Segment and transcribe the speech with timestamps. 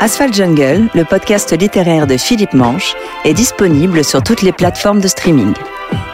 [0.00, 2.94] Asphalt Jungle, le podcast littéraire de Philippe Manche,
[3.24, 5.52] est disponible sur toutes les plateformes de streaming.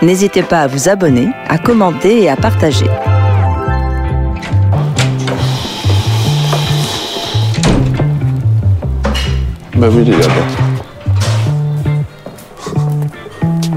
[0.03, 2.86] N'hésitez pas à vous abonner, à commenter et à partager.
[9.77, 10.35] Bah oui, il est là-bas.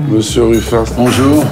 [0.09, 0.83] Monsieur Ruffin.
[0.95, 1.43] Bonjour.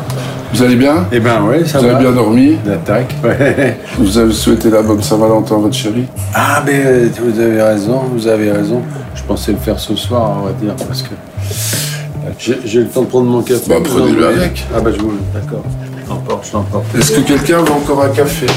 [0.53, 1.07] Vous allez bien?
[1.11, 1.95] Eh ben ouais, ça Vous va.
[1.95, 2.57] avez bien dormi?
[2.65, 3.77] L'attaque, ouais.
[3.97, 6.05] Vous avez souhaité la bonne Saint-Valentin à votre chérie?
[6.37, 8.81] Ah, mais euh, vous avez raison, vous avez raison.
[9.15, 13.03] Je pensais le faire ce soir, on va dire, parce que euh, j'ai le temps
[13.03, 13.69] de prendre mon café.
[13.69, 14.65] Bah, prenez-le avec.
[14.75, 15.63] Ah bah je vous d'accord.
[16.03, 16.93] Je l'emporte, je l'emporte.
[16.93, 18.47] Est-ce que quelqu'un veut encore un café?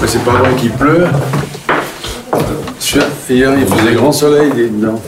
[0.00, 1.04] Mais c'est pas vrai qu'il pleut.
[3.28, 5.00] Hier, il faisait grand soleil, il est dedans.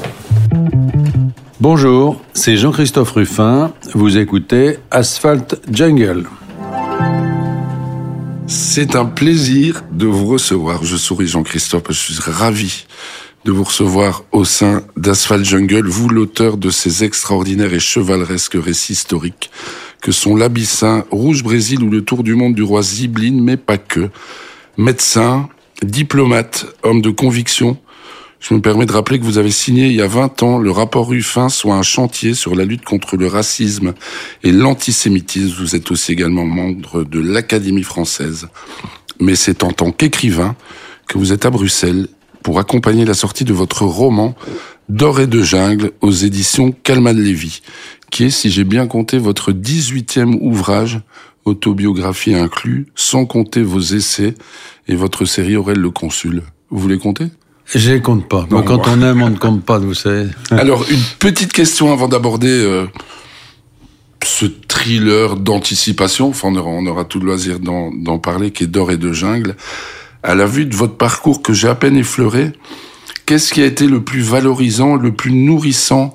[1.60, 3.71] Bonjour, c'est Jean-Christophe Ruffin.
[3.95, 6.24] Vous écoutez Asphalt Jungle.
[8.48, 10.84] C'est un plaisir de vous recevoir.
[10.84, 12.87] Je souris Jean-Christophe, je suis ravi
[13.45, 18.93] de vous recevoir au sein d'Asphalt Jungle, vous l'auteur de ces extraordinaires et chevaleresques récits
[18.93, 19.51] historiques
[20.01, 23.79] que sont l'Abyssin, Rouge Brésil ou le Tour du monde du roi Zibeline, mais pas
[23.79, 24.10] que.
[24.76, 25.49] Médecin,
[25.82, 27.78] diplomate, homme de conviction,
[28.40, 30.70] je me permets de rappeler que vous avez signé il y a 20 ans le
[30.70, 33.95] rapport Ruffin, soit un chantier sur la lutte contre le racisme
[34.43, 35.56] et l'antisémitisme.
[35.59, 38.48] Vous êtes aussi également membre de l'Académie française.
[39.20, 40.54] Mais c'est en tant qu'écrivain
[41.09, 42.09] que vous êtes à Bruxelles
[42.43, 44.34] pour accompagner la sortie de votre roman
[44.88, 47.60] D'or et de jungle aux éditions Calman Lévy,
[48.12, 51.00] qui est, si j'ai bien compté, votre 18e ouvrage,
[51.45, 54.34] autobiographie inclus, sans compter vos essais
[54.87, 56.45] et votre série Aurel le Consul.
[56.71, 57.26] Vous les comptez
[57.74, 58.46] Je les compte pas.
[58.50, 58.96] Non, quand moi.
[58.96, 60.28] on aime, on ne compte pas, vous savez.
[60.50, 62.86] Alors, une petite question avant d'aborder euh,
[64.25, 68.64] ce thriller d'anticipation, enfin on aura, on aura tout le loisir d'en d'en parler, qui
[68.64, 69.56] est d'or et de jungle.
[70.22, 72.53] À la vue de votre parcours que j'ai à peine effleuré,
[73.26, 76.14] qu'est-ce qui a été le plus valorisant, le plus nourrissant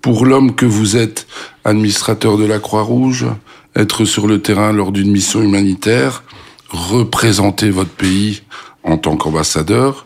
[0.00, 1.26] pour l'homme que vous êtes,
[1.64, 3.26] administrateur de la Croix-Rouge,
[3.74, 6.22] être sur le terrain lors d'une mission humanitaire,
[6.70, 8.42] représenter votre pays
[8.82, 10.05] en tant qu'ambassadeur,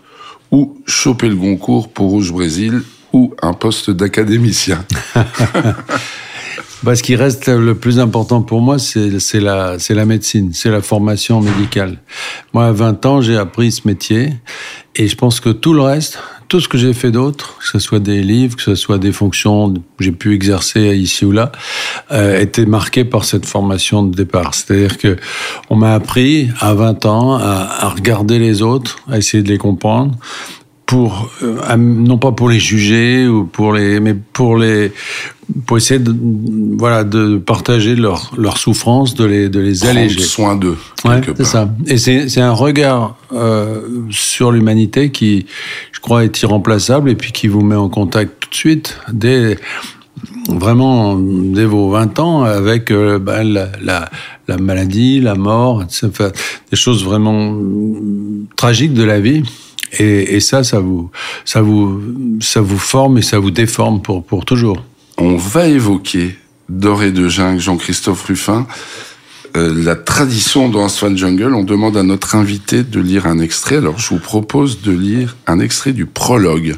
[0.51, 4.85] ou choper le Goncourt pour Rouge Brésil, ou un poste d'académicien.
[6.83, 10.81] Bah, ce qui reste le plus important pour moi, c'est la, la médecine, c'est la
[10.81, 11.99] formation médicale.
[12.55, 14.33] Moi, à 20 ans, j'ai appris ce métier
[14.97, 16.19] et je pense que tout le reste,
[16.51, 19.13] tout ce que j'ai fait d'autre, que ce soit des livres, que ce soit des
[19.13, 21.53] fonctions que j'ai pu exercer ici ou là,
[22.11, 24.53] euh, était marqué par cette formation de départ.
[24.55, 25.17] C'est-à-dire que
[25.71, 29.59] on m'a appris à 20 ans à, à regarder les autres, à essayer de les
[29.59, 30.17] comprendre,
[30.91, 34.91] pour euh, non pas pour les juger ou pour les mais pour les
[35.65, 36.13] pour essayer de
[36.77, 41.21] voilà de partager leur leur souffrance de les de les Prendre alléger soin d'eux, Ouais,
[41.37, 41.73] c'est ça.
[41.87, 45.47] Et c'est c'est un regard euh, sur l'humanité qui,
[45.93, 49.59] je crois, est irremplaçable et puis qui vous met en contact tout de suite dès
[50.49, 54.11] vraiment dès vos 20 ans avec euh, ben, la, la,
[54.49, 57.57] la maladie, la mort, des choses vraiment
[58.57, 59.45] tragiques de la vie.
[59.99, 61.11] Et, et ça, ça vous,
[61.45, 62.01] ça vous,
[62.41, 64.83] ça vous forme et ça vous déforme pour pour toujours.
[65.19, 66.37] On va évoquer
[66.69, 68.67] d'or et de jungle, Jean-Christophe Ruffin.
[69.57, 73.77] Euh, la tradition dans Asphalt Jungle, on demande à notre invité de lire un extrait.
[73.77, 76.77] Alors, je vous propose de lire un extrait du prologue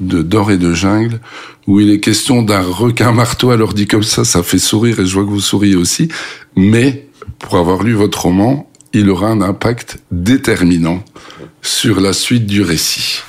[0.00, 1.20] de D'or et de jungle,
[1.66, 3.50] où il est question d'un requin marteau.
[3.50, 6.08] Alors, dit comme ça, ça fait sourire et je vois que vous souriez aussi.
[6.56, 7.06] Mais,
[7.38, 11.02] pour avoir lu votre roman, il aura un impact déterminant
[11.62, 13.20] sur la suite du récit.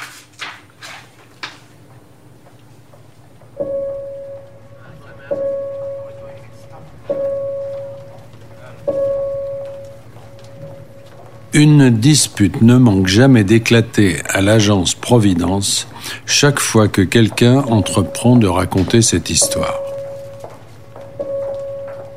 [11.53, 15.87] Une dispute ne manque jamais d'éclater à l'agence Providence
[16.25, 19.79] chaque fois que quelqu'un entreprend de raconter cette histoire.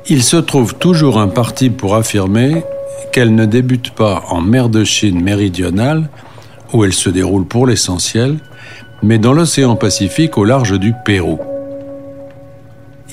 [0.07, 2.63] Il se trouve toujours un parti pour affirmer
[3.11, 6.09] qu'elle ne débute pas en mer de Chine méridionale,
[6.73, 8.37] où elle se déroule pour l'essentiel,
[9.03, 11.39] mais dans l'océan Pacifique au large du Pérou.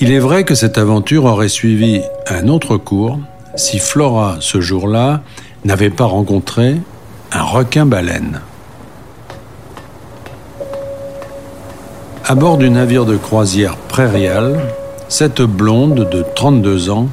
[0.01, 3.19] Il est vrai que cette aventure aurait suivi un autre cours
[3.57, 5.23] si Flora, ce jour-là,
[5.65, 6.77] n'avait pas rencontré
[7.33, 8.41] un requin-baleine.
[12.27, 14.59] À bord du navire de croisière Prairial,
[15.09, 17.09] cette blonde de 32 ans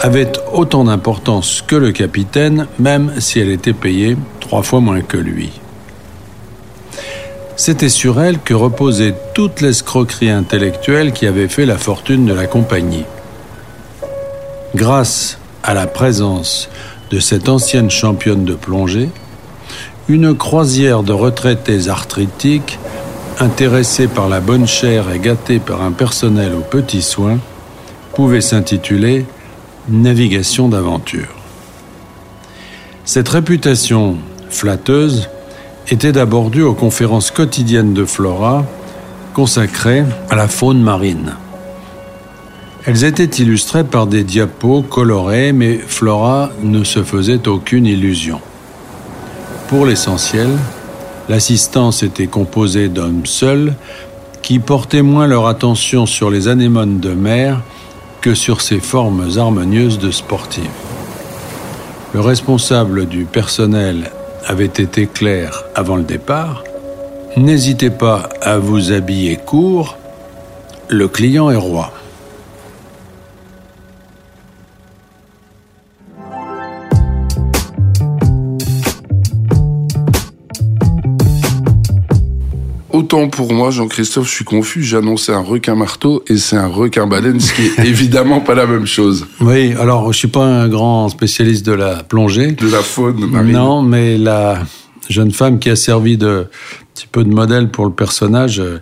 [0.00, 5.16] avait autant d'importance que le capitaine, même si elle était payée trois fois moins que
[5.16, 5.50] lui.
[7.56, 12.46] C'était sur elle que reposait toute l'escroquerie intellectuelle qui avait fait la fortune de la
[12.46, 13.04] compagnie.
[14.76, 16.68] Grâce à la présence
[17.10, 19.10] de cette ancienne championne de plongée,
[20.08, 22.78] une croisière de retraités arthritiques,
[23.40, 27.38] intéressés par la bonne chair et gâtés par un personnel aux petits soins,
[28.14, 29.26] pouvait s'intituler
[29.90, 31.34] Navigation d'aventure.
[33.06, 34.18] Cette réputation
[34.50, 35.30] flatteuse
[35.88, 38.66] était d'abord due aux conférences quotidiennes de Flora
[39.32, 41.36] consacrées à la faune marine.
[42.84, 48.42] Elles étaient illustrées par des diapos colorés, mais Flora ne se faisait aucune illusion.
[49.68, 50.50] Pour l'essentiel,
[51.30, 53.74] l'assistance était composée d'hommes seuls
[54.42, 57.62] qui portaient moins leur attention sur les anémones de mer
[58.34, 60.70] sur ces formes harmonieuses de sportifs.
[62.14, 64.10] Le responsable du personnel
[64.46, 66.64] avait été clair avant le départ.
[67.36, 69.96] N'hésitez pas à vous habiller court,
[70.88, 71.92] le client est roi.
[83.10, 84.82] Autant pour moi, Jean-Christophe, je suis confus.
[84.82, 88.54] J'ai annoncé un requin marteau et c'est un requin baleine, ce qui est évidemment pas
[88.54, 89.26] la même chose.
[89.40, 92.52] Oui, alors je suis pas un grand spécialiste de la plongée.
[92.52, 93.52] De la faune marine.
[93.52, 94.58] Non, mais la
[95.08, 96.48] jeune femme qui a servi de
[96.98, 98.80] petit peu de modèle pour le personnage euh,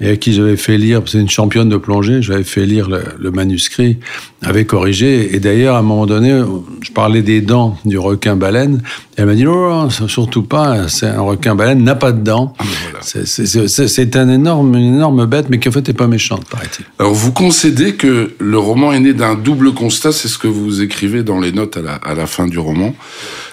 [0.00, 3.30] et à qui j'avais fait lire, c'est une championne de plongée, j'avais fait lire le,
[3.30, 3.98] manuscrit,
[4.42, 5.34] avait corrigé.
[5.34, 6.42] Et d'ailleurs, à un moment donné,
[6.82, 8.82] je parlais des dents du requin-baleine.
[9.16, 12.52] Et elle m'a dit, non, surtout pas, c'est un requin-baleine, n'a pas de dents.
[12.58, 12.64] Ah,
[13.02, 16.84] c'est un énorme, une énorme bête, mais qui en fait n'est pas méchante, paraît-il.
[16.98, 20.82] Alors, vous concédez que le roman est né d'un double constat, c'est ce que vous
[20.82, 22.94] écrivez dans les notes à la, à la fin du roman.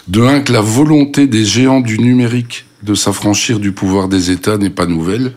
[0.08, 4.58] De un, que la volonté des géants du numérique de s'affranchir du pouvoir des États
[4.58, 5.34] n'est pas nouvelle.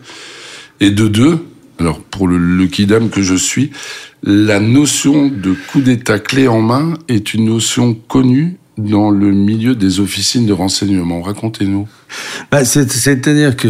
[0.79, 1.39] Et de deux,
[1.79, 3.71] alors pour le, le kidam que je suis,
[4.23, 9.75] la notion de coup d'État clé en main est une notion connue dans le milieu
[9.75, 11.21] des officines de renseignement.
[11.21, 11.87] Racontez-nous.
[12.51, 13.69] Bah, C'est-à-dire que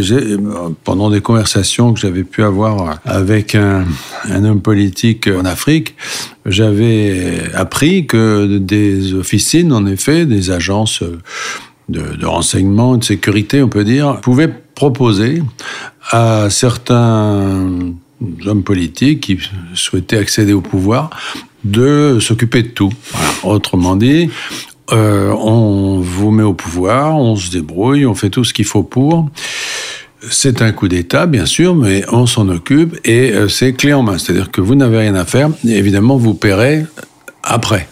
[0.84, 3.86] pendant des conversations que j'avais pu avoir avec un,
[4.30, 5.96] homme politique en Afrique,
[6.46, 11.04] j'avais appris que des officines, en effet, des agences
[11.90, 15.42] de, de renseignement, de sécurité, on peut dire, pouvait proposer
[16.12, 17.70] à certains
[18.46, 19.40] hommes politiques qui
[19.74, 21.10] souhaitaient accéder au pouvoir
[21.64, 22.92] de s'occuper de tout.
[23.44, 24.30] Autrement dit,
[24.92, 28.84] euh, on vous met au pouvoir, on se débrouille, on fait tout ce qu'il faut
[28.84, 29.30] pour.
[30.30, 34.04] C'est un coup d'État, bien sûr, mais on s'en occupe et euh, c'est clé en
[34.04, 34.18] main.
[34.18, 36.86] C'est-à-dire que vous n'avez rien à faire, et évidemment, vous paierez
[37.44, 37.88] après.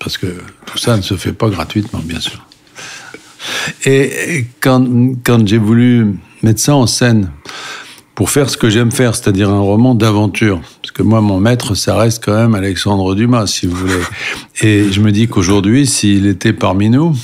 [0.00, 0.26] Parce que
[0.64, 2.45] tout ça ne se fait pas gratuitement, bien sûr.
[3.84, 7.30] Et quand, j'ai voulu mettre ça en scène,
[8.14, 10.60] pour faire ce que j'aime faire, c'est-à-dire un roman d'aventure.
[10.80, 14.00] Parce que moi, mon maître, ça reste quand même Alexandre Dumas, si vous voulez.
[14.62, 17.14] Et je me dis qu'aujourd'hui, s'il était parmi nous,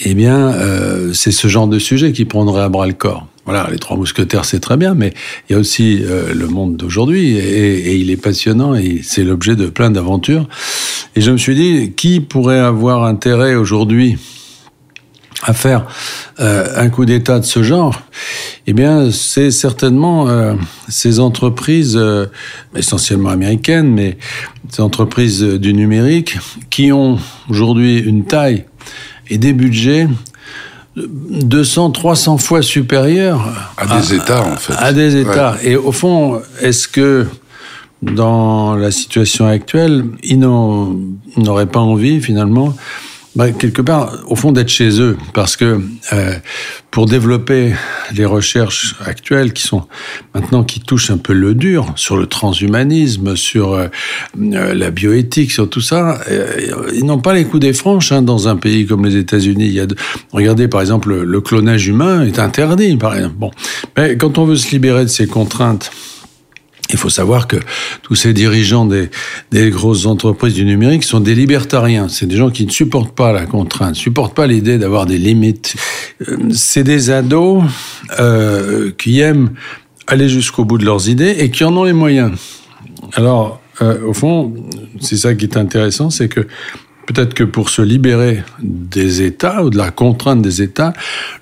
[0.00, 3.26] eh bien, euh, c'est ce genre de sujet qui prendrait à bras le corps.
[3.46, 5.12] Voilà, les trois mousquetaires, c'est très bien, mais
[5.48, 9.54] il y a aussi euh, le monde d'aujourd'hui, et, il est passionnant, et c'est l'objet
[9.54, 10.48] de plein d'aventures.
[11.16, 14.16] Et je me suis dit, qui pourrait avoir intérêt aujourd'hui
[15.44, 15.86] à faire
[16.40, 18.00] euh, un coup d'État de ce genre,
[18.66, 20.54] eh bien, c'est certainement euh,
[20.88, 22.26] ces entreprises, euh,
[22.74, 24.16] essentiellement américaines, mais
[24.70, 26.38] ces entreprises du numérique,
[26.70, 27.18] qui ont
[27.48, 28.64] aujourd'hui une taille
[29.28, 30.08] et des budgets
[30.96, 34.74] 200, 300 fois supérieurs à des États, en fait.
[34.78, 35.56] À des États.
[35.62, 37.26] Et au fond, est-ce que
[38.00, 42.74] dans la situation actuelle, ils n'auraient pas envie, finalement,
[43.36, 45.80] bah, quelque part, au fond, d'être chez eux, parce que
[46.12, 46.34] euh,
[46.92, 47.74] pour développer
[48.14, 49.88] les recherches actuelles qui sont
[50.34, 53.88] maintenant qui touchent un peu le dur sur le transhumanisme, sur euh,
[54.38, 58.22] euh la bioéthique, sur tout ça, euh, ils n'ont pas les coups des franches hein,
[58.22, 59.66] dans un pays comme les États-Unis.
[59.66, 59.96] Il y a de...
[60.32, 63.34] regardez par exemple le, le, clonage humain est interdit, par exemple.
[63.36, 63.50] Bon,
[63.96, 65.90] mais quand on veut se libérer de ces contraintes
[66.94, 67.56] il faut savoir que
[68.02, 69.10] tous ces dirigeants des,
[69.70, 72.08] grosses entreprises du numérique sont des libertariens.
[72.08, 75.18] C'est des gens qui ne supportent pas la contrainte, ne supportent pas l'idée d'avoir des
[75.18, 75.74] limites.
[76.28, 77.64] Euh, c'est des ados
[78.20, 79.50] euh, qui aiment
[80.06, 82.30] aller jusqu'au bout de leurs idées et qui en ont les moyens.
[83.14, 84.54] Alors, euh, au fond,
[85.00, 86.46] c'est ça qui est intéressant, c'est que
[87.06, 90.92] peut-être que pour se libérer des États ou de la contrainte des États,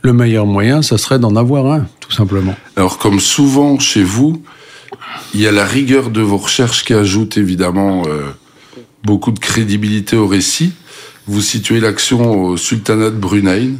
[0.00, 2.54] le meilleur moyen, ça serait d'en avoir un, tout simplement.
[2.76, 4.42] Alors, comme souvent chez vous,
[5.34, 8.30] il y a la rigueur de vos recherches qui ajoute évidemment euh,
[9.04, 10.72] beaucoup de crédibilité au récit.
[11.26, 13.70] Vous situez l'action au sultanat de Brunei.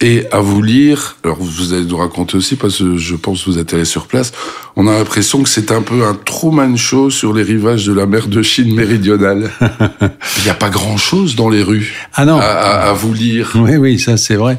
[0.00, 3.50] Et à vous lire, alors vous allez nous raconter aussi, parce que je pense que
[3.50, 4.32] vous êtes allé sur place,
[4.76, 8.04] on a l'impression que c'est un peu un Truman Show sur les rivages de la
[8.04, 9.50] mer de Chine méridionale.
[9.60, 12.38] Il n'y a pas grand-chose dans les rues ah non.
[12.38, 13.52] À, vous lire.
[13.54, 14.58] Oui, oui, ça c'est vrai.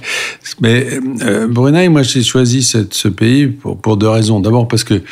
[0.62, 4.40] Mais euh, Brunei, moi j'ai choisi cette, ce pays pour, pour deux raisons.
[4.40, 5.04] D'abord parce que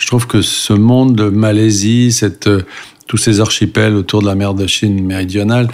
[0.00, 2.48] je trouve que ce monde de Malaisie, cette
[3.06, 5.66] tous ces archipels autour de la mer de Chine méridionale,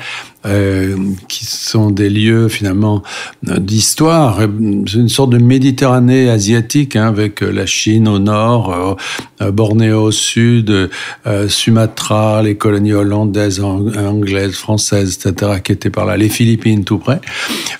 [0.47, 0.97] euh,
[1.29, 3.03] qui sont des lieux finalement
[3.43, 4.41] d'histoire.
[4.87, 8.99] C'est une sorte de Méditerranée asiatique, hein, avec la Chine au nord,
[9.41, 10.91] euh, Bornéo au sud,
[11.27, 16.99] euh, Sumatra, les colonies hollandaises, anglaises, françaises, etc., qui étaient par là, les Philippines tout
[16.99, 17.21] près.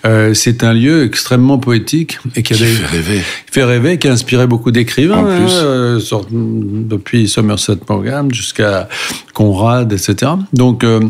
[0.05, 3.21] Euh, c'est un lieu extrêmement poétique et qui, a fait rêver.
[3.51, 8.89] Fait rêver, qui a inspiré beaucoup d'écrivains, hein, euh, depuis Somerset Maugham jusqu'à
[9.35, 10.33] Conrad, etc.
[10.53, 11.01] Donc, euh,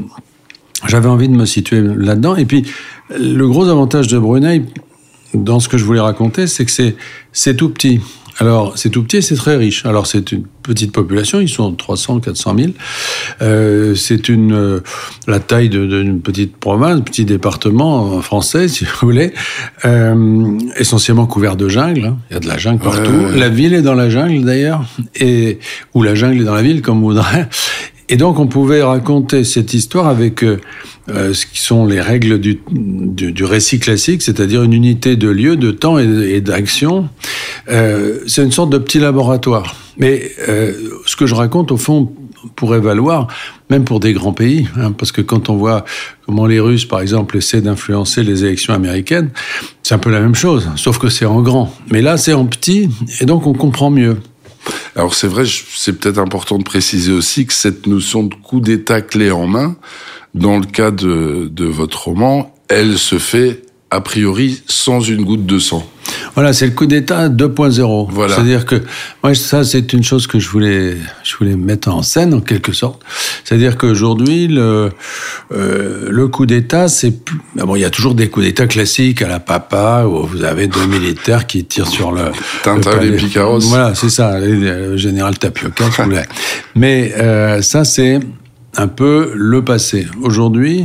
[0.86, 2.36] j'avais envie de me situer là-dedans.
[2.36, 2.64] Et puis,
[3.18, 4.62] le gros avantage de Brunei,
[5.34, 6.94] dans ce que je voulais raconter, c'est que
[7.32, 8.00] c'est tout petit.
[8.38, 9.86] Alors, c'est tout petit et c'est très riche.
[9.86, 12.72] Alors, c'est une petite population, ils sont 300, 400 000.
[13.40, 14.80] Euh, c'est une, euh,
[15.26, 19.32] la taille d'une petite province, petit département français, si vous voulez,
[19.86, 22.04] euh, essentiellement couvert de jungle.
[22.04, 22.18] Hein.
[22.30, 23.12] Il y a de la jungle partout.
[23.34, 25.58] La ville est dans la jungle, d'ailleurs, et,
[25.94, 27.46] ou la jungle est dans la ville, comme vous voudrez.
[28.08, 30.60] Et donc, on pouvait raconter cette histoire avec euh,
[31.08, 35.56] euh, ce qui sont les règles du, du, récit classique, c'est-à-dire une unité de lieu,
[35.56, 37.08] de temps et, d'action.
[37.68, 39.74] Euh, c'est une sorte de petit laboratoire.
[39.98, 40.30] Mais
[41.06, 42.12] ce que je raconte, au fond,
[42.54, 43.28] pourrait valoir
[43.70, 45.84] même pour des grands pays, hein, parce que quand on voit
[46.24, 49.30] comment les Russes, par exemple, essaient d'influencer les élections américaines,
[49.82, 51.74] c'est un peu la même chose, sauf que c'est en grand.
[51.90, 52.88] Mais là, c'est en petit,
[53.20, 54.18] et donc on comprend mieux.
[54.96, 59.02] Alors c'est vrai, c'est peut-être important de préciser aussi que cette notion de coup d'État
[59.02, 59.76] clé en main,
[60.34, 65.44] dans le cas de, de votre roman, elle se fait a priori sans une goutte
[65.44, 65.86] de sang.
[66.36, 68.08] Voilà, c'est le coup d'État 2.0.
[68.10, 68.34] Voilà.
[68.34, 68.82] C'est-à-dire que
[69.22, 72.72] moi, ça, c'est une chose que je voulais, je voulais mettre en scène en quelque
[72.72, 73.02] sorte.
[73.42, 74.90] C'est-à-dire qu'aujourd'hui, le
[75.52, 77.14] euh, le coup d'État, c'est
[77.58, 80.44] ah bon, il y a toujours des coups d'État classiques à la papa où vous
[80.44, 82.24] avez deux militaires qui tirent sur le
[82.62, 83.60] Tintin les Picaros.
[83.60, 85.84] Voilà, c'est ça, le général Tapioca.
[86.74, 88.20] Mais euh, ça, c'est
[88.76, 90.06] un peu le passé.
[90.20, 90.84] Aujourd'hui,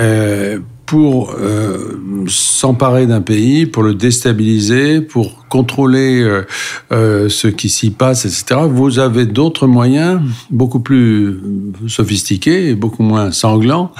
[0.00, 6.46] euh, pour euh, s'emparer d'un pays, pour le déstabiliser, pour contrôler euh,
[6.92, 11.42] euh, ce qui s'y passe, etc., vous avez d'autres moyens beaucoup plus
[11.88, 13.92] sophistiqués et beaucoup moins sanglants.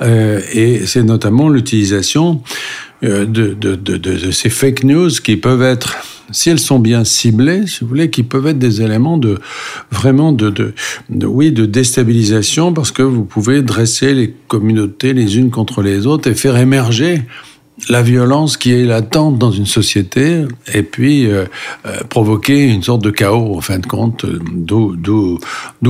[0.00, 2.42] et c'est notamment l'utilisation
[3.02, 5.96] de, ces fake news qui peuvent être
[6.32, 9.38] si elles sont bien ciblées, si vous voulez, qui peuvent être des éléments de
[9.90, 15.50] vraiment de, de, oui de déstabilisation parce que vous pouvez dresser les communautés les unes
[15.50, 17.22] contre les autres et faire émerger
[17.88, 21.46] la violence qui est latente dans une société et puis euh,
[21.86, 25.38] euh, provoquer une sorte de chaos en fin de compte d'où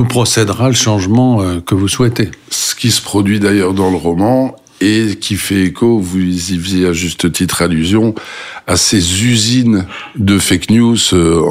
[0.09, 2.31] procédera le changement euh, que vous souhaitez.
[2.49, 6.87] Ce qui se produit d'ailleurs dans le roman et qui fait écho, vous y faisiez
[6.87, 8.13] à juste titre allusion,
[8.67, 11.41] à ces usines de fake news euh,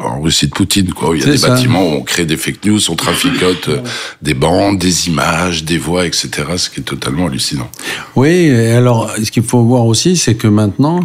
[0.00, 1.16] en Russie de Poutine, quoi.
[1.16, 3.78] Il y a des bâtiments où on crée des fake news, on traficote euh,
[4.22, 6.30] des bandes, des images, des voix, etc.
[6.56, 7.70] Ce qui est totalement hallucinant.
[8.16, 11.00] Oui, alors ce qu'il faut voir aussi, c'est que maintenant,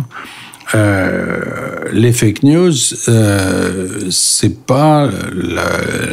[0.75, 2.74] euh, les fake news,
[3.07, 5.63] euh, c'est pas la,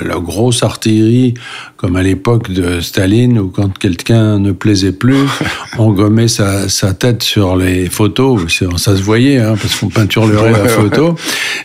[0.04, 1.34] la, grosse artillerie
[1.76, 5.26] comme à l'époque de Staline où quand quelqu'un ne plaisait plus,
[5.78, 8.40] on gommait sa, sa, tête sur les photos.
[8.76, 11.14] Ça se voyait hein, parce qu'on peinturerait la photo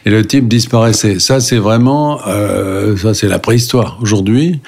[0.05, 1.19] et le type disparaissait.
[1.19, 3.97] Ça, c'est vraiment, euh, ça c'est la préhistoire.
[4.01, 4.59] Aujourd'hui,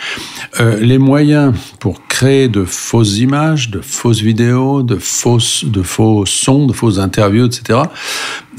[0.60, 6.26] euh, les moyens pour créer de fausses images, de fausses vidéos, de fausses, de faux
[6.26, 7.80] sons, de fausses interviews, etc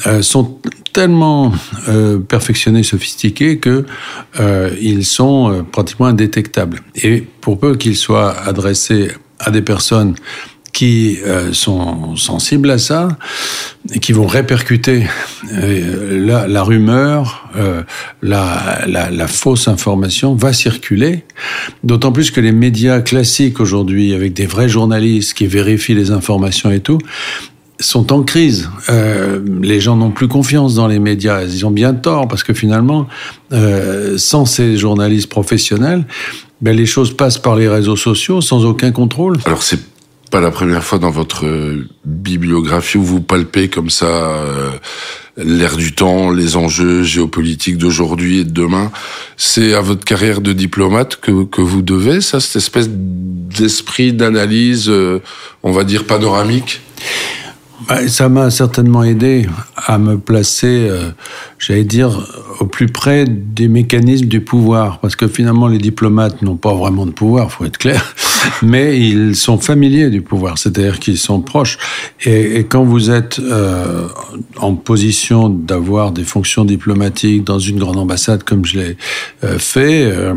[0.06, 0.58] euh, sont
[0.92, 1.52] tellement
[1.88, 3.84] euh, perfectionnés, sophistiqués que
[4.38, 6.80] euh, sont pratiquement indétectables.
[6.96, 10.14] Et pour peu qu'ils soient adressés à des personnes
[10.72, 11.18] qui
[11.52, 13.16] sont sensibles à ça
[14.00, 15.06] qui vont répercuter
[15.52, 17.48] la, rumeur,
[18.22, 21.22] la, fausse information va circuler.
[21.84, 26.72] D'autant plus que les médias classiques aujourd'hui, avec des vrais journalistes qui vérifient les informations
[26.72, 26.98] et tout,
[27.80, 28.70] sont en crise.
[28.88, 31.42] Euh, les gens n'ont plus confiance dans les médias.
[31.42, 33.08] Ils ont bien tort parce que finalement,
[33.52, 36.04] euh, sans ces journalistes professionnels,
[36.60, 39.38] ben, les choses passent par les réseaux sociaux sans aucun contrôle.
[39.44, 39.80] Alors c'est
[40.30, 41.44] pas la première fois dans votre
[42.04, 44.70] bibliographie où vous palpez comme ça euh,
[45.36, 48.90] l'ère du temps, les enjeux géopolitiques d'aujourd'hui et de demain.
[49.36, 54.88] C'est à votre carrière de diplomate que, que vous devez ça, cette espèce d'esprit d'analyse,
[54.88, 55.20] euh,
[55.62, 56.80] on va dire panoramique?
[58.08, 61.10] Ça m'a certainement aidé à me placer, euh,
[61.58, 62.10] j'allais dire,
[62.60, 67.06] au plus près des mécanismes du pouvoir, parce que finalement les diplomates n'ont pas vraiment
[67.06, 68.14] de pouvoir, faut être clair,
[68.62, 71.78] mais ils sont familiers du pouvoir, c'est-à-dire qu'ils sont proches.
[72.24, 74.08] Et, et, quand vous êtes euh,
[74.58, 78.96] en position d'avoir des fonctions diplomatiques dans une grande ambassade, comme je l'ai
[79.44, 80.34] euh, fait, euh,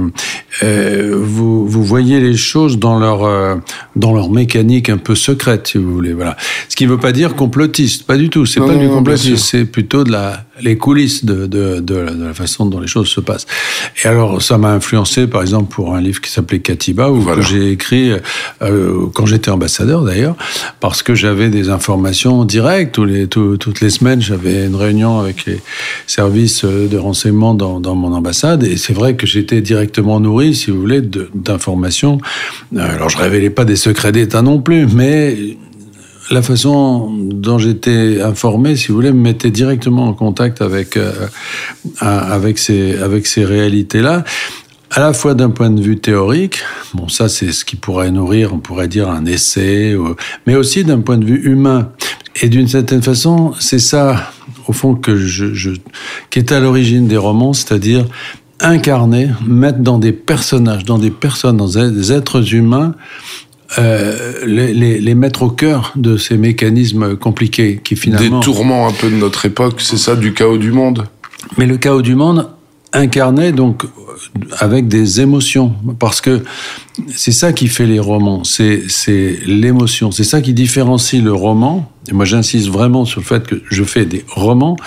[0.64, 3.56] euh vous, vous, voyez les choses dans leur euh,
[3.96, 6.14] dans leur mécanique un peu secrète, si vous voulez.
[6.14, 6.38] Voilà.
[6.70, 8.46] Ce qui ne veut pas dire complotiste, pas du tout.
[8.46, 12.26] C'est pas non, du complotisme, c'est plutôt de la les coulisses de, de, de, de,
[12.26, 13.46] la façon dont les choses se passent.
[14.04, 17.42] Et alors, ça m'a influencé, par exemple, pour un livre qui s'appelait Katiba, où voilà.
[17.42, 18.12] j'ai écrit
[18.62, 20.36] euh, quand j'étais ambassadeur d'ailleurs,
[20.80, 22.94] parce que j'avais des informations directes.
[22.94, 25.62] Tous les, tout, toutes les semaines, j'avais une réunion avec les
[26.08, 30.72] services de renseignement dans, dans mon ambassade, et c'est vrai que j'étais directement nourri, si
[30.72, 32.20] vous voulez, d'informations.
[32.78, 35.58] Alors, je révélais pas des secrets d'État non plus, mais
[36.30, 41.12] la façon dont j'étais informé, si vous voulez, me mettait directement en contact avec, euh,
[42.00, 44.24] avec ces, avec ces réalités-là,
[44.92, 46.60] à la fois d'un point de vue théorique,
[46.94, 49.96] bon ça c'est ce qui pourrait nourrir, on pourrait dire un essai,
[50.46, 51.92] mais aussi d'un point de vue humain.
[52.42, 54.32] Et d'une certaine façon, c'est ça,
[54.68, 55.72] au fond, que je, je,
[56.30, 58.06] qui est à l'origine des romans, c'est-à-dire
[58.60, 62.96] incarner, mettre dans des personnages, dans des personnes, dans des êtres humains,
[63.78, 68.40] euh, les, les, les, mettre au cœur de ces mécanismes compliqués qui finalement...
[68.40, 71.06] Des tourments un peu de notre époque, c'est ça, du chaos du monde
[71.58, 72.50] Mais le chaos du monde
[72.94, 73.84] incarné donc
[74.60, 76.44] avec des émotions, parce que
[77.14, 78.82] c'est ça qui fait les romans, c'est
[79.46, 83.62] l'émotion, c'est ça qui différencie le roman, et moi j'insiste vraiment sur le fait que
[83.70, 84.78] je fais des romans,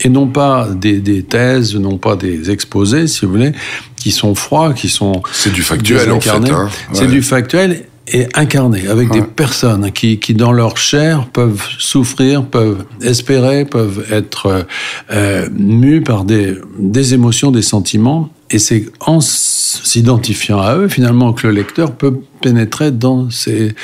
[0.00, 3.52] et non pas des, des thèses, non pas des exposés, si vous voulez,
[3.96, 5.22] qui sont froids, qui sont...
[5.32, 6.30] C'est du factuel en fait.
[6.30, 6.64] Hein.
[6.64, 6.70] Ouais.
[6.92, 9.20] C'est du factuel, et incarné, avec ouais.
[9.20, 14.66] des personnes qui, qui, dans leur chair, peuvent souffrir, peuvent espérer, peuvent être
[15.10, 18.30] euh, mus par des, des émotions, des sentiments.
[18.50, 23.74] Et c'est en s'identifiant à eux, finalement, que le lecteur peut pénétrer dans ces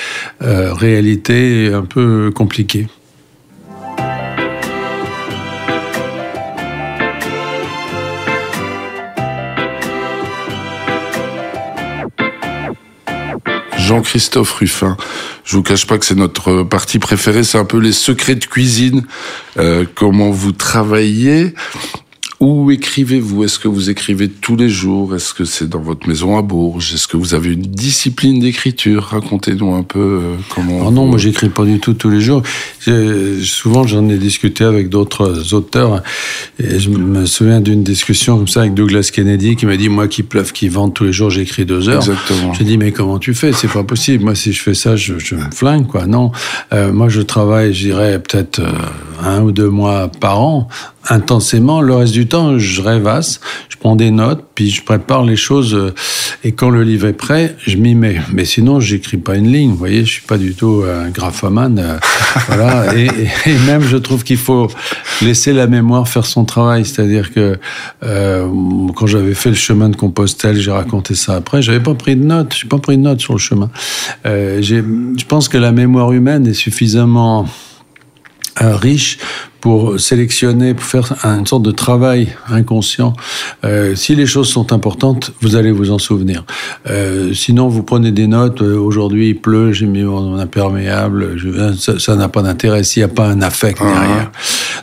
[0.42, 2.88] euh, réalités un peu compliquées.
[13.87, 14.96] Jean-Christophe Ruffin.
[15.44, 18.44] Je vous cache pas que c'est notre partie préférée, c'est un peu les secrets de
[18.44, 19.07] cuisine,
[19.59, 21.55] euh, comment vous travaillez?
[22.38, 23.44] Où écrivez-vous?
[23.44, 25.14] Est-ce que vous écrivez tous les jours?
[25.14, 26.92] Est-ce que c'est dans votre maison à Bourges?
[26.92, 29.05] Est-ce que vous avez une discipline d'écriture?
[29.05, 30.87] Racontez-nous un peu euh, comment.
[30.87, 31.09] Oh non, vous...
[31.09, 32.42] moi j'écris pas du tout tous les jours.
[33.42, 36.03] Souvent j'en ai discuté avec d'autres auteurs
[36.59, 40.07] et je me souviens d'une discussion comme ça avec Douglas Kennedy qui m'a dit moi
[40.07, 42.03] qui pleuve, qui vente tous les jours, j'écris deux heures.
[42.03, 42.53] Exactement.
[42.53, 43.53] J'ai dit mais comment tu fais?
[43.55, 44.25] C'est pas possible.
[44.25, 46.07] Moi si je fais ça, je, je me flingue quoi.
[46.07, 46.33] Non,
[46.75, 48.72] euh, moi je travaille, j'irais peut-être euh,
[49.24, 50.68] un ou deux mois par an
[51.09, 51.81] intensément.
[51.81, 55.92] Le reste du temps, je rêvasse, je prends des notes, puis je prépare les choses.
[56.44, 58.20] Et quand le livre est prêt, je m'y mets.
[58.33, 59.70] Mais sinon, j'écris pas une ligne.
[59.70, 61.98] Vous voyez, je suis pas du tout un graphomane.
[62.48, 62.96] voilà.
[62.96, 63.07] Et,
[63.46, 64.68] et, même, je trouve qu'il faut
[65.22, 66.85] laisser la mémoire faire son travail.
[66.85, 67.59] C'est-à-dire que
[68.05, 68.48] euh,
[68.94, 71.62] quand j'avais fait le chemin de Compostelle, j'ai raconté ça après.
[71.62, 72.55] J'avais pas pris de notes.
[72.55, 73.70] J'ai pas pris de notes sur le chemin.
[74.24, 77.46] Euh, je pense que la mémoire humaine est suffisamment
[78.57, 79.19] riche
[79.66, 83.14] pour sélectionner, pour faire une sorte de travail inconscient.
[83.64, 86.45] Euh, si les choses sont importantes, vous allez vous en souvenir.
[86.88, 88.62] Euh, sinon, vous prenez des notes.
[88.62, 91.37] Euh, Aujourd'hui, il pleut, j'ai mis mon imperméable.
[91.37, 94.31] Je, ça n'a pas d'intérêt s'il n'y a pas un affect ah, derrière.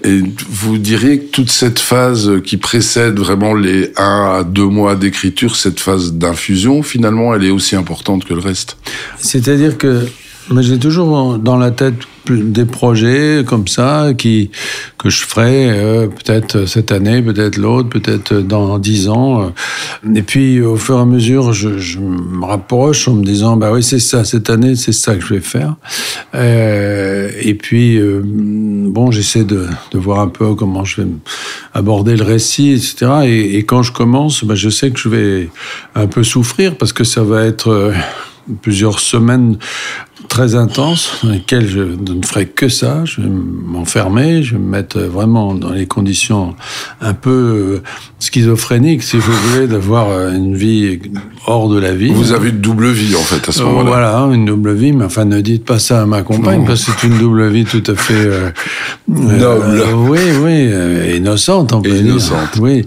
[0.03, 4.95] Et vous diriez que toute cette phase qui précède vraiment les un à deux mois
[4.95, 8.75] d'écriture, cette phase d'infusion, finalement, elle est aussi importante que le reste?
[9.17, 10.07] C'est-à-dire que
[10.59, 11.95] j'ai toujours dans la tête
[12.29, 14.49] des projets comme ça qui
[14.97, 19.51] que je ferai euh, peut-être cette année, peut-être l'autre, peut-être dans dix ans.
[20.15, 23.83] Et puis au fur et à mesure, je, me rapproche en me disant bah oui
[23.83, 25.75] c'est ça cette année, c'est ça que je vais faire.
[26.33, 31.07] Euh, et puis euh, bon, j'essaie de, de, voir un peu comment je vais
[31.73, 33.11] aborder le récit, etc.
[33.25, 35.49] Et, et quand je commence, bah, je sais que je vais
[35.95, 37.93] un peu souffrir parce que ça va être
[38.61, 39.57] plusieurs semaines
[40.27, 43.05] très intenses dans lesquelles je ne ferai que ça.
[43.05, 46.55] Je vais m'enfermer, je vais me mettre vraiment dans les conditions
[47.01, 47.81] un peu
[48.19, 50.99] schizophréniques, si vous voulez, d'avoir une vie
[51.45, 52.09] hors de la vie.
[52.09, 53.89] Vous avez une double vie, en fait, à ce moment-là.
[53.89, 56.65] Voilà, une double vie, mais enfin, ne dites pas ça à ma compagne, non.
[56.65, 58.13] parce que c'est une double vie tout à fait...
[58.13, 58.49] Euh,
[59.07, 59.65] Noble.
[59.65, 62.53] Euh, oui, oui, euh, innocente, on peut innocente.
[62.53, 62.63] dire.
[62.63, 62.85] Oui,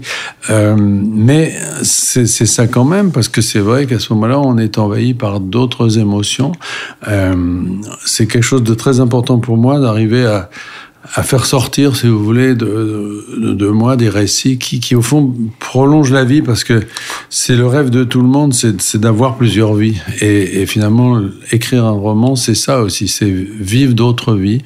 [0.77, 5.13] mais c'est ça quand même, parce que c'est vrai qu'à ce moment-là, on est envahi
[5.13, 6.51] par d'autres émotions.
[7.07, 7.26] Euh,
[8.05, 10.49] c'est quelque chose de très important pour moi d'arriver à,
[11.15, 15.01] à faire sortir, si vous voulez, de, de, de moi des récits qui, qui, au
[15.01, 16.81] fond, prolongent la vie parce que
[17.29, 19.97] c'est le rêve de tout le monde, c'est d'avoir plusieurs vies.
[20.21, 24.61] Et, et, finalement, écrire un roman, c'est ça aussi, c'est vivre d'autres vies,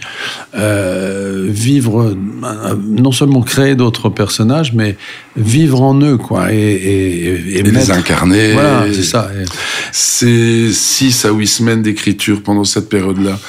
[0.56, 2.16] euh, vivre,
[2.82, 4.98] non seulement créer d'autres personnages, mais
[5.38, 6.52] vivre en eux, quoi.
[6.52, 8.54] Et, et, et, et les incarner.
[8.54, 9.30] Voilà, c'est ça.
[9.92, 13.40] C'est six à huit semaines d'écriture pendant cette période-là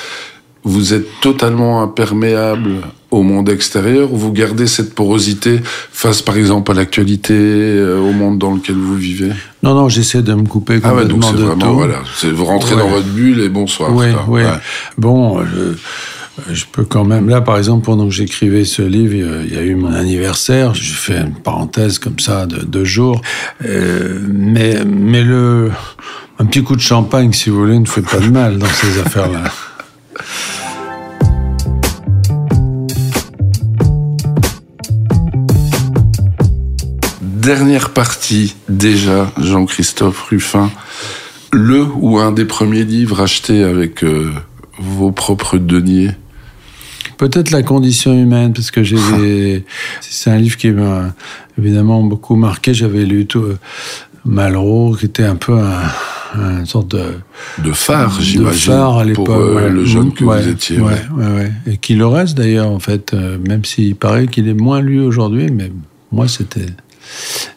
[0.64, 6.70] vous êtes totalement imperméable au monde extérieur ou vous gardez cette porosité face, par exemple,
[6.70, 9.30] à l'actualité, euh, au monde dans lequel vous vivez?
[9.62, 11.74] Non, non, j'essaie de me couper complètement ah ouais, donc c'est vraiment, tout.
[11.74, 11.98] voilà,
[12.32, 12.80] vous rentrez ouais.
[12.80, 13.94] dans votre bulle et bonsoir.
[13.94, 14.42] Oui, oui.
[14.42, 14.50] Ouais.
[14.96, 17.28] Bon, je, je, peux quand même...
[17.28, 20.74] Là, par exemple, pendant que j'écrivais ce livre, il y a eu mon anniversaire.
[20.74, 23.20] Je fais une parenthèse comme ça de deux jours.
[23.64, 25.70] Euh, mais, mais le...
[26.38, 28.98] Un petit coup de champagne, si vous voulez, ne fait pas de mal dans ces
[29.04, 29.44] affaires-là.
[37.20, 40.70] Dernière partie, déjà, Jean-Christophe Ruffin.
[41.52, 44.30] Le ou un des premiers livres achetés avec euh,
[44.78, 46.12] vos propres deniers?
[47.18, 49.64] Peut-être La condition humaine, parce que j'ai.
[50.00, 51.14] C'est un livre qui m'a
[51.58, 52.74] évidemment beaucoup marqué.
[52.74, 53.58] J'avais lu tout, euh,
[54.24, 55.82] Malraux, qui était un peu un,
[56.34, 57.18] une sorte de.
[57.58, 58.72] De phare, j'imagine.
[58.72, 59.26] De phare à l'époque.
[59.26, 59.70] Pour euh, ouais.
[59.70, 60.78] le jeune que ouais, vous étiez.
[60.80, 61.52] Ouais.
[61.66, 65.00] Et qui le reste d'ailleurs, en fait, euh, même s'il paraît qu'il est moins lu
[65.00, 65.70] aujourd'hui, mais
[66.10, 66.66] moi, c'était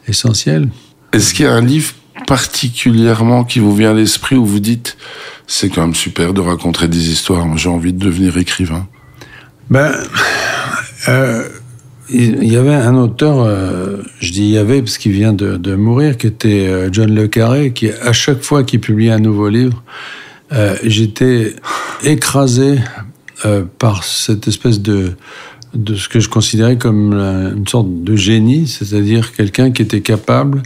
[0.08, 0.70] essentiel.
[1.14, 1.94] Est-ce qu'il y a un livre
[2.28, 4.98] particulièrement qui vous vient à l'esprit où vous dites
[5.48, 8.88] c'est quand même super de raconter des histoires, j'ai envie de devenir écrivain?
[9.70, 9.94] Ben,
[11.08, 11.48] euh,
[12.10, 15.76] il y avait un auteur, euh, je dis il y avait parce qu'il vient de,
[15.76, 19.50] mourir, qui était euh, John Le Carré, qui à chaque fois qu'il publiait un nouveau
[19.50, 19.84] livre,
[20.54, 21.56] euh, j'étais
[22.04, 22.80] écrasé
[23.78, 25.14] par cette espèce de
[25.96, 30.64] ce que je considérais comme une sorte de génie, c'est-à-dire quelqu'un qui était capable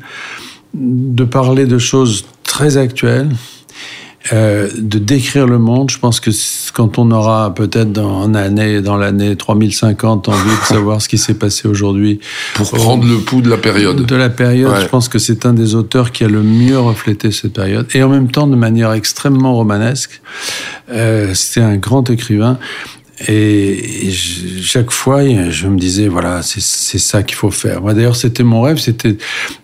[0.73, 3.29] de parler de choses très actuelles,
[4.33, 5.89] euh, de décrire le monde.
[5.89, 6.29] Je pense que
[6.73, 11.33] quand on aura peut-être dans l'année dans l'année 3050 envie de savoir ce qui s'est
[11.33, 12.19] passé aujourd'hui,
[12.55, 14.05] pour prendre le pouls de la période.
[14.05, 14.81] De la période, ouais.
[14.81, 18.03] je pense que c'est un des auteurs qui a le mieux reflété cette période et
[18.03, 20.21] en même temps de manière extrêmement romanesque.
[20.91, 22.57] Euh, C'était un grand écrivain.
[23.27, 27.81] Et, et je, chaque fois, je me disais, voilà, c'est ça qu'il faut faire.
[27.81, 28.77] Moi, d'ailleurs, c'était mon rêve.
[28.77, 29.17] C'était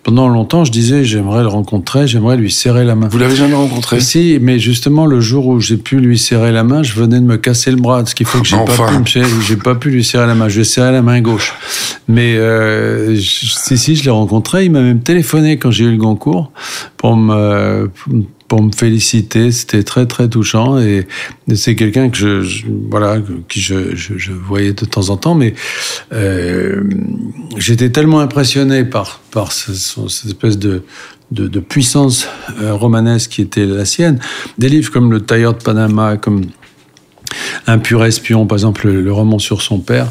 [0.03, 3.07] pendant longtemps, je disais, j'aimerais le rencontrer, j'aimerais lui serrer la main.
[3.07, 4.01] Vous l'avez jamais rencontré?
[4.01, 7.25] Si, mais justement, le jour où j'ai pu lui serrer la main, je venais de
[7.25, 8.87] me casser le bras, ce qui fait que j'ai enfin.
[8.87, 10.49] pas pu, j'ai pas pu lui serrer la main.
[10.49, 11.53] Je lui ai serré la main gauche.
[12.07, 14.65] Mais euh, je, si, si, je l'ai rencontré.
[14.65, 16.51] Il m'a même téléphoné quand j'ai eu le Goncourt
[16.97, 17.89] pour me
[18.47, 19.51] pour me féliciter.
[19.51, 21.07] C'était très très touchant et
[21.53, 25.53] c'est quelqu'un que je, voilà qui je, voyais de temps en temps, mais
[26.13, 26.83] euh,
[27.57, 30.83] j'étais tellement impressionné par par ce, cette espèce de
[31.31, 32.27] de, puissance
[32.61, 34.19] euh, romanesque qui était la sienne.
[34.59, 36.45] Des livres comme Le Tailleur de Panama, comme
[37.65, 40.07] un pur espion, par exemple le, le, roman sur son père,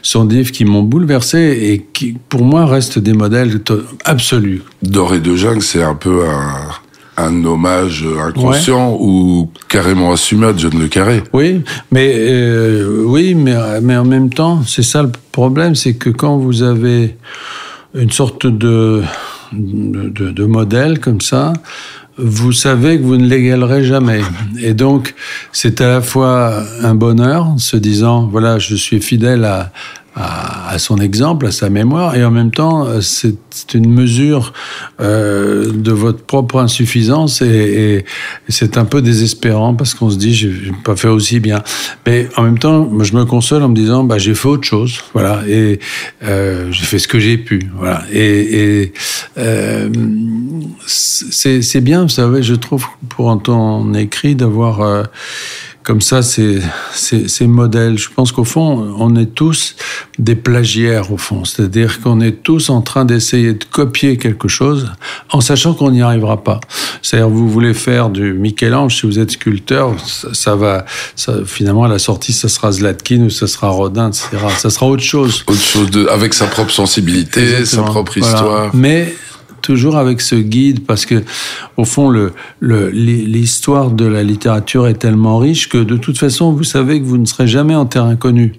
[0.00, 3.60] sont des livres qui m'ont bouleversé et qui, pour moi, restent des modèles
[4.04, 4.62] absolus.
[4.82, 6.70] Doré de Jungle, c'est un peu un
[7.16, 8.98] un hommage inconscient ouais.
[9.00, 11.22] ou carrément assumé à John le Carré.
[11.32, 16.10] Oui, mais euh, oui, mais mais en même temps, c'est ça le problème, c'est que
[16.10, 17.16] quand vous avez
[17.94, 19.02] une sorte de
[19.52, 21.52] de, de, de modèle comme ça,
[22.16, 24.20] vous savez que vous ne l'égalerez jamais.
[24.60, 25.14] Et donc,
[25.52, 29.72] c'est à la fois un bonheur, se disant, voilà, je suis fidèle à,
[30.16, 34.52] à, à, son exemple, à sa mémoire, et en même temps, c'est une mesure
[35.00, 38.04] euh, de votre propre insuffisance, et,
[38.48, 41.62] et c'est un peu désespérant parce qu'on se dit, j'ai pas fait aussi bien.
[42.06, 45.00] Mais en même temps, je me console en me disant, bah, j'ai fait autre chose,
[45.12, 45.80] voilà, et
[46.22, 48.04] euh, j'ai fait ce que j'ai pu, voilà.
[48.12, 48.92] Et, et
[49.38, 49.88] euh,
[50.86, 55.02] c'est bien, vous savez, je trouve, pour ton écrit, d'avoir euh,
[55.84, 56.60] comme ça ces,
[56.94, 57.98] ces, ces, modèles.
[57.98, 59.76] Je pense qu'au fond, on est tous
[60.18, 61.44] des plagiaires, au fond.
[61.44, 64.90] C'est-à-dire qu'on est tous en train d'essayer de copier quelque chose
[65.30, 66.60] en sachant qu'on n'y arrivera pas.
[67.02, 71.84] C'est-à-dire, vous voulez faire du Michel-Ange, si vous êtes sculpteur, ça, ça va, ça, finalement,
[71.84, 74.28] à la sortie, ça sera Zlatkin ou ça sera Rodin, etc.
[74.56, 75.44] Ça sera autre chose.
[75.46, 77.86] Autre chose, de, avec sa propre sensibilité, Exactement.
[77.86, 78.44] sa propre histoire.
[78.44, 78.70] Voilà.
[78.72, 79.14] Mais
[79.64, 81.24] toujours avec ce guide parce que
[81.78, 82.12] au fond
[82.60, 87.16] l'histoire de la littérature est tellement riche que de toute façon vous savez que vous
[87.16, 88.52] ne serez jamais en terrain connu.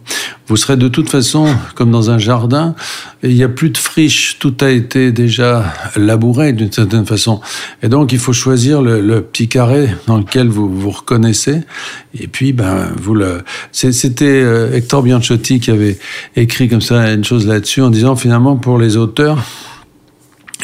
[0.48, 2.76] Vous serez de toute façon comme dans un jardin,
[3.22, 7.40] il n'y a plus de friche, tout a été déjà labouré d'une certaine façon.
[7.84, 11.62] Et donc il faut choisir le, le, petit carré dans lequel vous vous reconnaissez.
[12.20, 16.00] Et puis ben vous le c'était euh, Hector Bianchotti qui avait
[16.36, 19.38] écrit comme ça une chose là-dessus en disant finalement pour les auteurs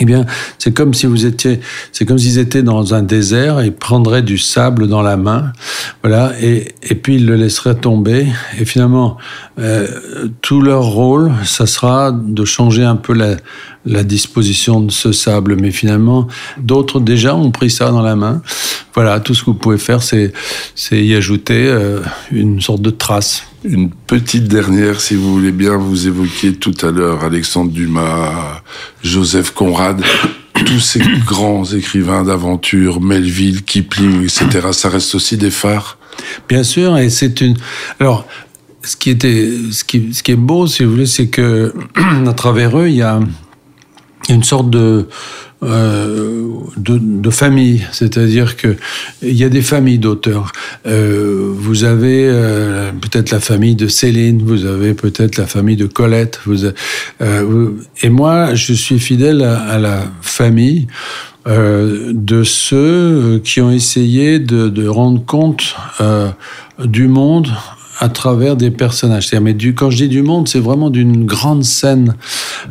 [0.02, 0.26] eh bien,
[0.58, 1.60] c'est comme si vous étiez,
[1.92, 5.54] c'est comme s'ils étaient dans un désert et prendraient du sable dans la main,
[6.02, 8.26] voilà, et, et puis ils le laisseraient tomber.
[8.60, 9.18] Et finalement,
[9.60, 9.88] euh,
[10.42, 13.36] tout leur rôle, ça sera de changer un peu la,
[13.86, 15.56] la disposition de ce sable.
[15.60, 18.42] Mais finalement, d'autres déjà ont pris ça dans la main.
[18.96, 20.34] Voilà, tout ce que vous pouvez faire, c'est,
[20.92, 23.44] y ajouter euh, une sorte de trace.
[23.64, 28.64] Une petite dernière, si vous voulez bien, vous évoquiez tout à l'heure Alexandre Dumas,
[29.04, 30.02] Joseph Conrad,
[30.66, 34.70] tous ces grands écrivains d'aventure, Melville, Kipling, etc.
[34.72, 36.00] Ça reste aussi des phares?
[36.50, 37.56] Bien sûr, et c'est une.
[38.00, 38.26] Alors,
[38.84, 41.72] ce qui était, ce qui, ce qui est beau, si vous voulez, c'est que
[42.28, 43.20] à travers eux, il y a
[44.30, 45.08] une sorte de,
[45.64, 48.76] euh, de, de, famille, c'est-à-dire que
[49.22, 50.52] il y a des familles d'auteurs.
[50.88, 55.86] Euh, vous avez euh, peut-être la famille de Céline, vous avez peut-être la famille de
[55.86, 56.40] Colette.
[56.46, 56.66] Vous,
[58.02, 60.88] et moi, je suis fidèle à, la famille
[61.46, 65.76] de ceux qui ont essayé de rendre compte
[66.80, 67.50] du monde
[68.02, 69.32] à travers des personnages.
[69.42, 72.16] Mais du, quand je dis du monde, c'est vraiment d'une grande scène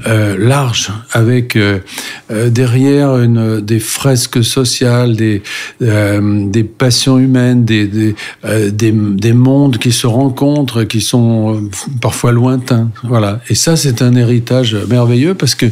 [0.08, 1.78] euh, large, avec euh,
[2.32, 5.42] euh, derrière une, des fresques sociales, des,
[6.78, 8.14] passions humaines, des, des,
[8.72, 11.62] des, des, mondes qui se rencontrent, qui sont
[12.00, 12.90] parfois lointains.
[13.04, 13.40] Voilà.
[13.48, 15.66] Et ça, c'est un héritage merveilleux parce que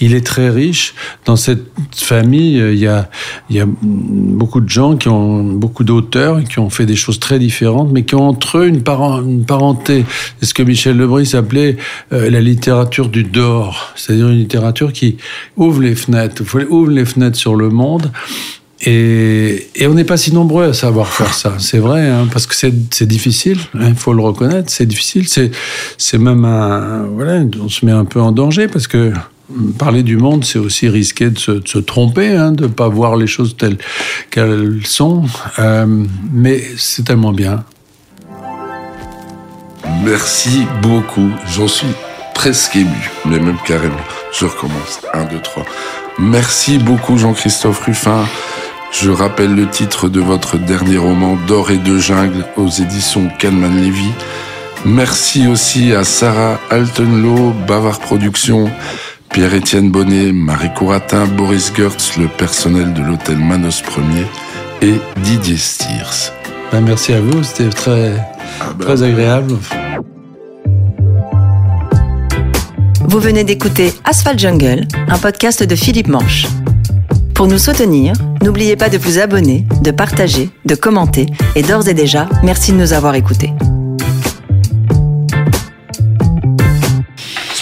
[0.00, 0.94] il est très riche.
[1.26, 3.10] Dans cette famille, il y a,
[3.50, 7.20] il y a beaucoup de gens qui ont, beaucoup d'auteurs qui ont fait des choses
[7.20, 10.04] très différentes, mais qui ont entre eux une part une parenté.
[10.40, 11.76] C'est ce que Michel Lebris appelait
[12.12, 15.16] euh, la littérature du dehors, c'est-à-dire une littérature qui
[15.56, 18.10] ouvre les fenêtres, ouvre les fenêtres sur le monde.
[18.86, 22.54] Et, on n'est pas si nombreux à savoir faire ça, c'est vrai, hein, parce que
[22.54, 27.04] c'est difficile, il hein, faut le reconnaître, c'est difficile, c'est même un...
[27.14, 29.12] Voilà, on se met un peu en danger, parce que
[29.78, 32.88] parler du monde, c'est aussi risquer de se, de se tromper, hein, de ne pas
[32.88, 33.78] voir les choses telles
[34.30, 35.24] qu'elles sont,
[35.58, 37.64] euh, mais c'est tellement bien.
[40.02, 41.30] Merci beaucoup.
[41.46, 41.94] J'en suis
[42.34, 43.94] presque ému, mais même carrément.
[44.32, 45.00] Je recommence.
[45.12, 45.64] 1, 2, 3.
[46.18, 48.24] Merci beaucoup Jean-Christophe Ruffin.
[48.92, 53.74] Je rappelle le titre de votre dernier roman D'or et de jungle aux éditions Calman
[53.74, 54.10] Levy.
[54.84, 58.70] Merci aussi à Sarah Altenloh, Bavard Productions,
[59.30, 64.26] Pierre-Étienne Bonnet, Marie Couratin, Boris Gertz, le personnel de l'hôtel Manos Premier
[64.82, 66.43] et Didier Stiers.
[66.74, 68.14] Ben merci à vous, c'était très,
[68.60, 69.54] ah ben, très agréable.
[73.06, 76.48] Vous venez d'écouter Asphalt Jungle, un podcast de Philippe Manche.
[77.32, 81.94] Pour nous soutenir, n'oubliez pas de vous abonner, de partager, de commenter et d'ores et
[81.94, 83.52] déjà, merci de nous avoir écoutés.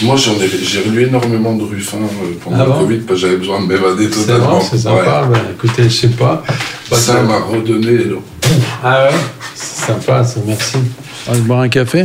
[0.01, 3.37] Moi, j'ai relu énormément de Ruffin euh, pendant ah bon le Covid parce que j'avais
[3.37, 4.63] besoin de m'évader totalement.
[4.63, 5.29] C'est sympa.
[5.31, 5.39] Ouais.
[5.39, 6.43] Ben, écoutez, je sais pas.
[6.93, 7.99] Ça m'a redonné.
[8.85, 9.17] Ah ouais?
[9.55, 10.79] C'est sympa, ça, merci.
[11.29, 12.05] On va boire un café?